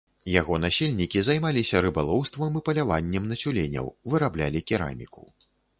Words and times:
Яго 0.35 0.53
насельнікі 0.61 1.21
займаліся 1.27 1.83
рыбалоўствам 1.87 2.59
і 2.61 2.65
паляваннем 2.71 3.23
на 3.35 3.41
цюленяў, 3.45 3.85
выраблялі 4.13 4.59
кераміку. 4.71 5.23